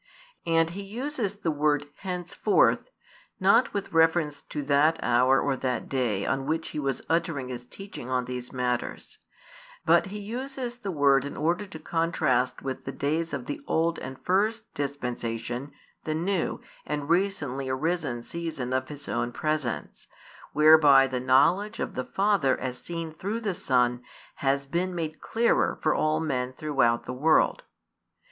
And 0.47 0.71
He 0.71 0.81
uses 0.81 1.41
the 1.41 1.51
word 1.51 1.87
"henceforth," 1.97 2.89
not 3.39 3.71
with 3.71 3.91
|249 3.91 3.93
reference 3.93 4.41
to 4.41 4.63
that 4.63 4.97
hour 5.03 5.39
or 5.39 5.55
that 5.55 5.87
day 5.87 6.25
on 6.25 6.47
which 6.47 6.69
He 6.69 6.79
was 6.79 7.03
uttering 7.07 7.49
His 7.49 7.67
teaching 7.67 8.09
on 8.09 8.25
these 8.25 8.51
matters: 8.51 9.19
but 9.85 10.07
He 10.07 10.17
uses 10.19 10.77
the 10.77 10.89
word 10.89 11.23
in 11.23 11.37
order 11.37 11.67
to 11.67 11.77
contrast 11.77 12.63
with 12.63 12.83
the 12.85 12.91
days 12.91 13.31
of 13.31 13.45
the 13.45 13.61
old 13.67 13.99
and 13.99 14.17
first 14.25 14.73
dispensation 14.73 15.71
the 16.03 16.15
new 16.15 16.61
and 16.83 17.07
recently 17.07 17.69
arisen 17.69 18.23
season 18.23 18.73
of 18.73 18.87
His 18.89 19.07
own 19.07 19.31
presence, 19.31 20.07
whereby 20.51 21.05
the 21.05 21.19
knowledge 21.19 21.79
of 21.79 21.93
the 21.93 22.05
Father 22.05 22.59
as 22.59 22.79
seen 22.79 23.13
through 23.13 23.41
the 23.41 23.53
Son 23.53 24.01
has 24.37 24.65
been 24.65 24.95
made 24.95 25.21
clearer 25.21 25.77
for 25.83 25.93
all 25.93 26.19
men 26.19 26.53
throughout 26.53 27.03
the 27.03 27.13
world. 27.13 27.61